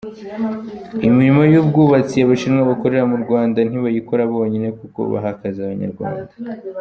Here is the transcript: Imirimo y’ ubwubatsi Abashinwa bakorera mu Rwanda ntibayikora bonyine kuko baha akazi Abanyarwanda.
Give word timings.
Imirimo 1.07 1.41
y’ 1.51 1.55
ubwubatsi 1.61 2.17
Abashinwa 2.21 2.69
bakorera 2.71 3.03
mu 3.11 3.17
Rwanda 3.23 3.57
ntibayikora 3.63 4.23
bonyine 4.33 4.67
kuko 4.79 4.99
baha 5.11 5.29
akazi 5.35 5.59
Abanyarwanda. 5.61 6.31